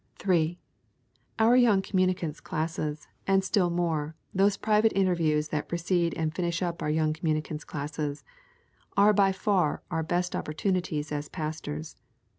3. 0.17 0.57
Our 1.37 1.55
young 1.55 1.83
communicants' 1.83 2.39
classes, 2.39 3.07
and 3.27 3.43
still 3.43 3.69
more, 3.69 4.15
those 4.33 4.57
private 4.57 4.91
interviews 4.95 5.49
that 5.49 5.69
precede 5.69 6.15
and 6.15 6.33
finish 6.33 6.63
up 6.63 6.81
our 6.81 6.89
young 6.89 7.13
communicants' 7.13 7.63
classes, 7.63 8.23
are 8.97 9.13
by 9.13 9.31
far 9.31 9.83
our 9.91 10.01
best 10.01 10.35
opportunities 10.35 11.11
as 11.11 11.29
pastors. 11.29 11.97